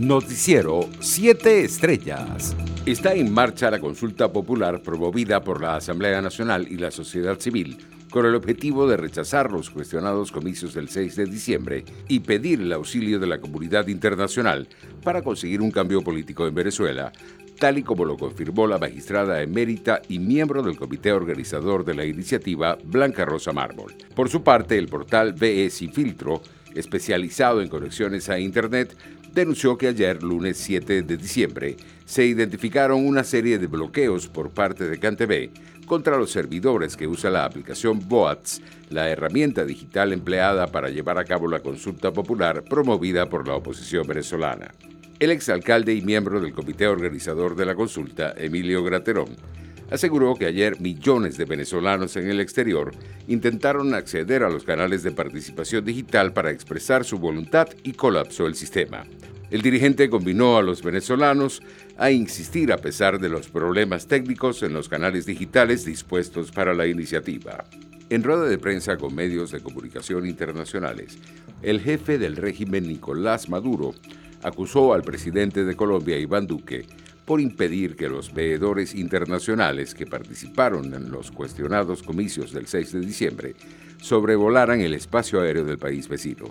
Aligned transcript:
Noticiero 0.00 0.88
7 0.98 1.62
Estrellas. 1.62 2.56
Está 2.86 3.12
en 3.12 3.30
marcha 3.30 3.70
la 3.70 3.80
consulta 3.80 4.32
popular 4.32 4.80
promovida 4.80 5.44
por 5.44 5.60
la 5.60 5.76
Asamblea 5.76 6.22
Nacional 6.22 6.66
y 6.70 6.78
la 6.78 6.90
sociedad 6.90 7.38
civil 7.38 7.76
con 8.10 8.24
el 8.24 8.34
objetivo 8.34 8.88
de 8.88 8.96
rechazar 8.96 9.52
los 9.52 9.68
cuestionados 9.68 10.32
comicios 10.32 10.72
del 10.72 10.88
6 10.88 11.16
de 11.16 11.26
diciembre 11.26 11.84
y 12.08 12.20
pedir 12.20 12.62
el 12.62 12.72
auxilio 12.72 13.18
de 13.18 13.26
la 13.26 13.42
comunidad 13.42 13.88
internacional 13.88 14.68
para 15.04 15.20
conseguir 15.20 15.60
un 15.60 15.70
cambio 15.70 16.00
político 16.00 16.46
en 16.46 16.54
Venezuela, 16.54 17.12
tal 17.58 17.76
y 17.76 17.82
como 17.82 18.06
lo 18.06 18.16
confirmó 18.16 18.66
la 18.66 18.78
magistrada 18.78 19.42
emérita 19.42 20.00
y 20.08 20.18
miembro 20.18 20.62
del 20.62 20.78
comité 20.78 21.12
organizador 21.12 21.84
de 21.84 21.94
la 21.94 22.06
iniciativa, 22.06 22.78
Blanca 22.82 23.26
Rosa 23.26 23.52
Mármol. 23.52 23.94
Por 24.14 24.30
su 24.30 24.42
parte, 24.42 24.78
el 24.78 24.88
portal 24.88 25.34
BE 25.34 25.68
Sin 25.68 25.92
Filtro, 25.92 26.40
especializado 26.74 27.60
en 27.60 27.68
conexiones 27.68 28.30
a 28.30 28.38
Internet, 28.38 28.96
denunció 29.32 29.78
que 29.78 29.88
ayer, 29.88 30.22
lunes 30.22 30.56
7 30.58 31.02
de 31.02 31.16
diciembre, 31.16 31.76
se 32.04 32.24
identificaron 32.24 33.06
una 33.06 33.24
serie 33.24 33.58
de 33.58 33.66
bloqueos 33.66 34.28
por 34.28 34.50
parte 34.50 34.88
de 34.88 34.98
CanTV 34.98 35.50
contra 35.86 36.16
los 36.16 36.30
servidores 36.30 36.96
que 36.96 37.08
usa 37.08 37.30
la 37.30 37.44
aplicación 37.44 38.08
Boats, 38.08 38.62
la 38.90 39.08
herramienta 39.08 39.64
digital 39.64 40.12
empleada 40.12 40.68
para 40.68 40.88
llevar 40.88 41.18
a 41.18 41.24
cabo 41.24 41.48
la 41.48 41.60
consulta 41.60 42.12
popular 42.12 42.62
promovida 42.62 43.28
por 43.28 43.46
la 43.48 43.56
oposición 43.56 44.06
venezolana. 44.06 44.72
El 45.18 45.30
exalcalde 45.30 45.92
y 45.94 46.00
miembro 46.00 46.40
del 46.40 46.52
comité 46.52 46.86
organizador 46.86 47.56
de 47.56 47.66
la 47.66 47.74
consulta, 47.74 48.32
Emilio 48.36 48.82
Graterón, 48.82 49.36
aseguró 49.90 50.34
que 50.34 50.46
ayer 50.46 50.80
millones 50.80 51.36
de 51.36 51.44
venezolanos 51.44 52.16
en 52.16 52.28
el 52.28 52.40
exterior 52.40 52.92
intentaron 53.28 53.94
acceder 53.94 54.42
a 54.42 54.50
los 54.50 54.64
canales 54.64 55.02
de 55.02 55.10
participación 55.10 55.84
digital 55.84 56.32
para 56.32 56.50
expresar 56.50 57.04
su 57.04 57.18
voluntad 57.18 57.68
y 57.82 57.92
colapsó 57.92 58.46
el 58.46 58.54
sistema. 58.54 59.04
El 59.50 59.62
dirigente 59.62 60.08
combinó 60.08 60.58
a 60.58 60.62
los 60.62 60.82
venezolanos 60.82 61.60
a 61.98 62.12
insistir 62.12 62.72
a 62.72 62.78
pesar 62.78 63.18
de 63.18 63.28
los 63.28 63.48
problemas 63.48 64.06
técnicos 64.06 64.62
en 64.62 64.72
los 64.72 64.88
canales 64.88 65.26
digitales 65.26 65.84
dispuestos 65.84 66.52
para 66.52 66.72
la 66.72 66.86
iniciativa. 66.86 67.64
En 68.10 68.22
rueda 68.22 68.46
de 68.46 68.58
prensa 68.58 68.96
con 68.96 69.14
medios 69.14 69.50
de 69.50 69.60
comunicación 69.60 70.26
internacionales, 70.26 71.18
el 71.62 71.80
jefe 71.80 72.18
del 72.18 72.36
régimen 72.36 72.86
Nicolás 72.86 73.48
Maduro 73.48 73.94
acusó 74.42 74.94
al 74.94 75.02
presidente 75.02 75.64
de 75.64 75.76
Colombia, 75.76 76.18
Iván 76.18 76.46
Duque, 76.46 76.86
por 77.24 77.40
impedir 77.40 77.96
que 77.96 78.08
los 78.08 78.32
veedores 78.32 78.94
internacionales 78.94 79.94
que 79.94 80.06
participaron 80.06 80.92
en 80.94 81.10
los 81.10 81.30
cuestionados 81.30 82.02
comicios 82.02 82.52
del 82.52 82.66
6 82.66 82.92
de 82.92 83.00
diciembre 83.00 83.54
sobrevolaran 84.00 84.80
el 84.80 84.94
espacio 84.94 85.40
aéreo 85.40 85.64
del 85.64 85.78
país 85.78 86.08
vecino. 86.08 86.46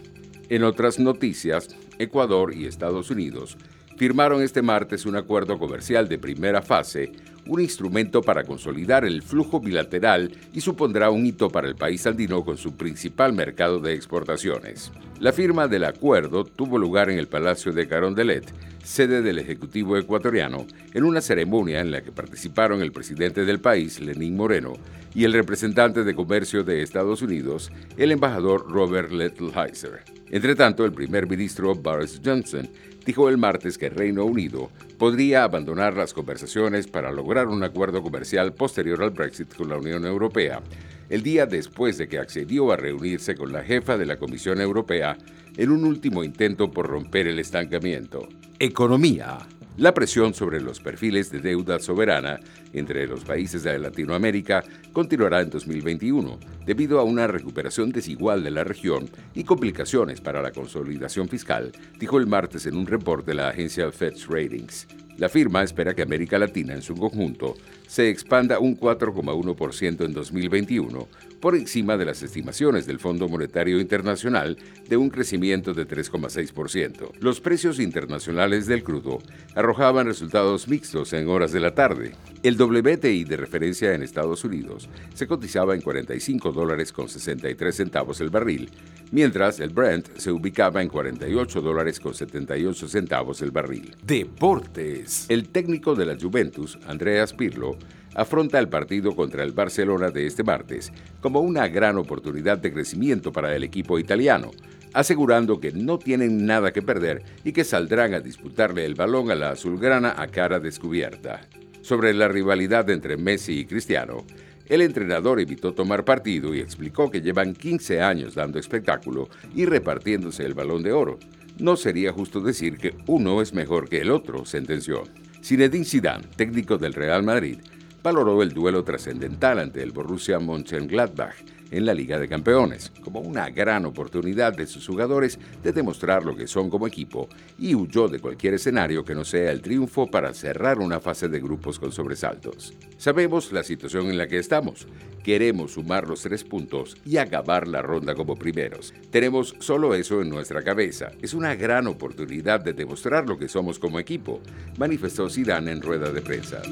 En 0.49 0.65
otras 0.65 0.99
noticias, 0.99 1.69
Ecuador 1.99 2.55
y 2.55 2.65
Estados 2.67 3.11
Unidos 3.11 3.59
firmaron 3.97 4.43
este 4.43 4.63
martes 4.63 5.07
un 5.07 5.17
acuerdo 5.17 5.59
comercial 5.59 6.09
de 6.09 6.19
primera 6.19 6.63
fase 6.63 7.13
un 7.47 7.61
instrumento 7.61 8.23
para 8.23 8.45
consolidar 8.45 9.05
el 9.05 9.23
flujo 9.23 9.61
bilateral 9.61 10.33
y 10.53 10.61
supondrá 10.61 11.11
un 11.11 11.27
hito 11.27 11.51
para 11.51 11.69
el 11.69 11.77
país 11.77 12.07
andino 12.07 12.45
con 12.45 12.57
su 12.57 12.77
principal 12.77 13.33
mercado 13.33 13.81
de 13.81 13.95
exportaciones. 13.95 14.93
La 15.21 15.33
firma 15.33 15.69
del 15.69 15.85
acuerdo 15.85 16.45
tuvo 16.45 16.79
lugar 16.79 17.11
en 17.11 17.19
el 17.19 17.29
Palacio 17.29 17.73
de 17.73 17.87
Carondelet, 17.87 18.53
sede 18.83 19.23
del 19.23 19.39
Ejecutivo 19.39 19.97
ecuatoriano, 19.97 20.67
en 20.93 21.05
una 21.05 21.21
ceremonia 21.21 21.81
en 21.81 21.91
la 21.91 22.03
que 22.03 22.13
participaron 22.13 22.83
el 22.83 22.93
presidente 22.93 23.45
del 23.45 23.61
país, 23.61 24.01
Lenín 24.01 24.37
Moreno, 24.37 24.75
y 25.15 25.25
el 25.25 25.33
representante 25.33 26.03
de 26.03 26.15
comercio 26.15 26.65
de 26.65 26.83
Estados 26.83 27.23
Unidos, 27.23 27.71
el 27.97 28.11
embajador 28.11 28.69
Robert 28.69 29.13
Littleheiser. 29.13 30.03
Entre 30.31 30.55
tanto, 30.55 30.85
el 30.85 30.93
primer 30.93 31.29
ministro 31.29 31.75
Boris 31.75 32.21
Johnson 32.25 32.69
dijo 33.05 33.29
el 33.29 33.39
martes 33.39 33.79
que 33.79 33.91
Reino 33.91 34.25
Unido 34.25 34.71
podría 34.99 35.45
abandonar 35.45 35.97
las 35.97 36.15
conversaciones 36.15 36.87
para 36.87 37.13
lograr 37.13 37.49
un 37.49 37.63
acuerdo 37.63 38.03
comercial 38.03 38.55
posterior 38.55 39.03
al 39.03 39.11
Brexit 39.11 39.55
con 39.55 39.69
la 39.69 39.77
Unión 39.77 40.07
Europea, 40.07 40.63
el 41.11 41.23
día 41.23 41.47
después 41.47 41.99
de 41.99 42.09
que 42.09 42.19
accedió 42.19 42.73
a 42.73 42.77
reunirse 42.77 43.35
con 43.35 43.53
la 43.53 43.63
jefa 43.63 43.99
de 43.99 44.07
la 44.07 44.17
Comisión 44.17 44.61
Europea 44.61 45.19
en 45.57 45.71
un 45.71 45.85
último 45.85 46.25
intento 46.25 46.71
por 46.71 46.87
romper 46.87 47.27
el 47.27 47.39
estancamiento. 47.39 48.29
Economía. 48.59 49.39
La 49.77 49.93
presión 49.93 50.35
sobre 50.35 50.61
los 50.61 50.79
perfiles 50.79 51.33
de 51.33 51.41
deuda 51.41 51.81
soberana 51.81 52.39
entre 52.73 53.09
los 53.09 53.25
países 53.25 53.65
de 53.65 53.77
Latinoamérica 53.77 54.63
continuará 54.93 55.41
en 55.41 55.51
2021 55.51 56.39
debido 56.65 57.01
a 57.01 57.03
una 57.03 57.27
recuperación 57.27 57.91
desigual 57.91 58.45
de 58.45 58.53
la 58.53 58.63
región 58.63 59.11
y 59.35 59.43
complicaciones 59.43 60.21
para 60.21 60.43
la 60.43 60.53
consolidación 60.53 61.29
fiscal, 61.29 61.73
dijo 61.99 62.19
el 62.19 62.29
martes 62.29 62.67
en 62.67 62.77
un 62.77 62.87
reporte 62.87 63.33
de 63.33 63.35
la 63.35 63.49
agencia 63.49 63.91
Fitch 63.91 64.29
Ratings. 64.29 64.87
La 65.17 65.29
firma 65.29 65.63
espera 65.63 65.95
que 65.95 66.03
América 66.03 66.39
Latina 66.39 66.75
en 66.75 66.83
su 66.83 66.95
conjunto 66.97 67.55
se 67.87 68.09
expanda 68.09 68.59
un 68.59 68.77
4,1% 68.77 70.05
en 70.05 70.13
2021, 70.13 71.09
por 71.41 71.55
encima 71.55 71.97
de 71.97 72.07
las 72.07 72.23
estimaciones 72.23 72.87
del 72.87 72.99
Fondo 72.99 73.29
Monetario 73.29 73.79
Internacional 73.79 74.57
de 74.89 74.97
un 74.97 75.11
crecimiento 75.11 75.75
de 75.75 75.87
3,6%. 75.87 77.13
Los 77.21 77.41
precios 77.41 77.79
internacionales 77.79 78.67
del 78.67 78.83
crudo 78.83 79.19
arrojaban 79.55 80.07
resultados 80.07 80.67
mixtos 80.67 81.13
en 81.13 81.29
horas 81.29 81.53
de 81.53 81.61
la 81.61 81.75
tarde. 81.75 82.13
El 82.43 82.61
WTI 82.61 83.25
de 83.25 83.37
referencia 83.37 83.95
en 83.95 84.03
Estados 84.03 84.45
Unidos 84.45 84.89
se 85.15 85.27
cotizaba 85.27 85.75
en 85.75 85.83
45 85.83 86.51
dólares 86.51 86.93
con 86.93 87.09
63 87.09 87.77
centavos 87.77 88.21
el 88.21 88.31
barril, 88.31 88.71
mientras 89.13 89.61
el 89.61 89.71
Brent 89.71 90.17
se 90.17 90.33
ubicaba 90.33 90.83
en 90.83 90.89
48 90.89 91.61
dólares 91.61 92.01
con 92.01 92.15
78 92.15 92.89
centavos 92.89 93.43
el 93.43 93.51
barril. 93.51 93.95
Deportes. 94.03 95.04
El 95.29 95.49
técnico 95.49 95.95
de 95.95 96.07
la 96.07 96.17
Juventus, 96.21 96.79
Andreas 96.87 97.33
Pirlo, 97.33 97.77
afronta 98.15 98.59
el 98.59 98.69
partido 98.69 99.15
contra 99.15 99.43
el 99.43 99.53
Barcelona 99.53 100.11
de 100.11 100.27
este 100.27 100.43
martes 100.43 100.93
como 101.21 101.41
una 101.41 101.69
gran 101.69 101.99
oportunidad 101.99 102.59
de 102.59 102.73
crecimiento 102.73 103.33
para 103.33 103.55
el 103.55 103.65
equipo 103.65 103.99
italiano, 103.99 104.51
asegurando 104.93 105.61
que 105.61 105.73
no 105.73 105.99
tienen 105.99 106.47
nada 106.47 106.73
que 106.73 106.83
perder 106.83 107.23
y 107.45 107.53
que 107.53 107.65
saldrán 107.65 108.15
a 108.15 108.21
disputarle 108.21 108.85
el 108.85 108.95
balón 108.95 109.31
a 109.31 109.35
la 109.35 109.51
azulgrana 109.51 110.15
a 110.17 110.29
cara 110.29 110.61
descubierta. 110.61 111.43
Sobre 111.83 112.15
la 112.15 112.29
rivalidad 112.29 112.89
entre 112.89 113.17
Messi 113.17 113.59
y 113.59 113.65
Cristiano, 113.67 114.25
el 114.67 114.81
entrenador 114.81 115.41
evitó 115.41 115.75
tomar 115.75 116.07
partido 116.07 116.55
y 116.55 116.61
explicó 116.61 117.11
que 117.11 117.21
llevan 117.21 117.53
15 117.53 118.01
años 118.01 118.35
dando 118.35 118.59
espectáculo 118.59 119.29
y 119.55 119.67
repartiéndose 119.67 120.45
el 120.45 120.55
balón 120.55 120.83
de 120.83 120.93
oro. 120.93 121.19
No 121.59 121.77
sería 121.77 122.13
justo 122.13 122.41
decir 122.41 122.79
que 122.79 122.97
uno 123.07 123.41
es 123.41 123.55
mejor 123.55 123.89
que 123.89 124.01
el 124.01 124.11
otro, 124.11 124.45
sentenció. 124.45 125.05
Zinedine 125.43 125.85
Zidane, 125.85 126.27
técnico 126.37 126.79
del 126.79 126.95
Real 126.95 127.23
Madrid, 127.23 127.59
valoró 128.03 128.43
el 128.43 128.53
duelo 128.53 128.83
trascendental 128.83 129.59
ante 129.59 129.83
el 129.83 129.93
Borussia 129.93 130.41
Mönchengladbach 130.41 131.37
en 131.75 131.87
la 131.87 131.95
Liga 131.95 132.19
de 132.19 132.29
Campeones, 132.29 132.93
como 133.03 133.21
una 133.21 133.51
gran 133.51 133.85
oportunidad 133.85 134.55
de 134.55 134.67
sus 134.67 134.87
jugadores 134.87 135.39
de 135.63 135.73
demostrar 135.73 136.25
lo 136.25 136.37
que 136.37 136.47
son 136.47 136.71
como 136.71 136.87
equipo 136.87 137.29
y 137.59 137.75
huyó 137.75 138.09
de 138.09 138.21
cualquier 138.21 138.55
escenario 138.55 139.05
que 139.05 139.15
no 139.15 139.25
sea 139.25 139.51
el 139.51 139.61
triunfo 139.61 140.07
para 140.07 140.33
cerrar 140.33 140.79
una 140.79 141.01
fase 141.01 141.29
de 141.29 141.41
grupos 141.41 141.79
con 141.79 141.93
sobresaltos. 141.93 142.75
Sabemos 142.97 143.53
la 143.53 143.63
situación 143.63 144.07
en 144.07 144.19
la 144.19 144.29
que 144.29 144.39
estamos. 144.39 144.87
Queremos 145.23 145.73
sumar 145.73 146.07
los 146.07 146.23
tres 146.23 146.45
puntos 146.45 146.97
y 147.05 147.17
acabar 147.17 147.67
la 147.67 147.83
ronda 147.83 148.15
como 148.15 148.37
primeros. 148.37 148.95
Tenemos 149.11 149.57
solo 149.59 149.95
eso 149.95 150.21
en 150.21 150.29
nuestra 150.29 150.63
cabeza. 150.63 151.13
Es 151.23 151.35
una 151.35 151.55
gran 151.55 151.87
oportunidad 151.87 152.61
de 152.61 152.75
demostrar 152.75 153.29
lo 153.29 153.39
que 153.39 153.49
somos 153.49 153.79
como 153.79 153.99
equipo, 153.99 154.41
manifestó 154.77 155.29
Zidane 155.29 155.73
en 155.73 155.83
rueda 155.83 156.13
de 156.13 156.21
prensa. 156.21 156.63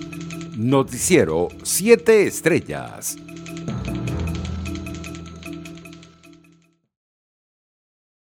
Noticiero 0.56 1.48
7 1.62 2.26
Estrellas. 2.26 3.16